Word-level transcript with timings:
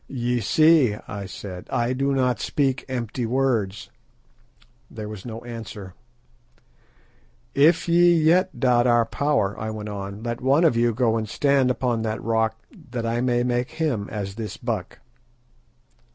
"Ye 0.09 0.39
see," 0.39 0.95
I 1.07 1.27
said, 1.27 1.67
"I 1.69 1.93
do 1.93 2.11
not 2.11 2.39
speak 2.39 2.85
empty 2.89 3.27
words." 3.27 3.91
There 4.89 5.07
was 5.07 5.27
no 5.27 5.41
answer. 5.41 5.93
"If 7.53 7.87
ye 7.87 8.11
yet 8.15 8.59
doubt 8.59 8.87
our 8.87 9.05
power," 9.05 9.55
I 9.59 9.69
went 9.69 9.89
on, 9.89 10.23
"let 10.23 10.41
one 10.41 10.63
of 10.63 10.75
you 10.75 10.91
go 10.95 11.23
stand 11.25 11.69
upon 11.69 12.01
that 12.01 12.19
rock 12.23 12.57
that 12.89 13.05
I 13.05 13.21
may 13.21 13.43
make 13.43 13.73
him 13.73 14.09
as 14.09 14.33
this 14.33 14.57
buck." 14.57 15.01